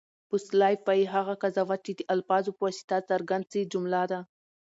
بوسلایف 0.29 0.79
وایي، 0.87 1.03
هغه 1.15 1.33
قضاوت، 1.43 1.79
چي 1.85 1.93
د 1.95 2.01
الفاظو 2.15 2.49
په 2.55 2.61
واسطه 2.65 2.97
څرګند 3.09 3.45
سي؛ 3.51 3.61
جمله 3.73 4.01
ده. 4.11 4.19